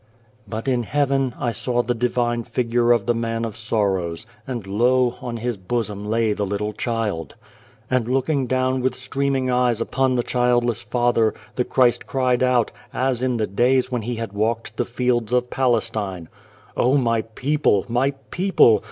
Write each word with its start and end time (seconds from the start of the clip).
But 0.47 0.67
in 0.67 0.81
heaven 0.81 1.35
I 1.39 1.51
saw 1.51 1.83
the 1.83 1.93
Divine 1.93 2.41
Figure 2.41 2.91
of 2.91 3.05
the 3.05 3.13
Man 3.13 3.45
of 3.45 3.55
Sorrows; 3.55 4.25
and 4.47 4.65
lo! 4.65 5.13
on 5.21 5.37
His 5.37 5.57
bosom 5.57 6.07
lay 6.07 6.33
the 6.33 6.43
little 6.43 6.73
child. 6.73 7.35
And, 7.87 8.07
looking 8.07 8.47
down 8.47 8.81
with 8.81 8.95
streaming 8.95 9.51
eyes 9.51 9.79
upon 9.79 10.15
the 10.15 10.23
childless 10.23 10.81
father, 10.81 11.35
the 11.55 11.65
Christ 11.65 12.07
cried 12.07 12.41
out, 12.41 12.71
as 12.91 13.21
in 13.21 13.37
the 13.37 13.45
days 13.45 13.91
when 13.91 14.01
He 14.01 14.15
had 14.15 14.33
walked 14.33 14.75
the 14.77 14.85
fields 14.85 15.31
of 15.31 15.51
Palestine:" 15.51 16.29
O! 16.75 16.97
My 16.97 17.21
people! 17.21 17.85
My 17.87 18.09
people 18.31 18.79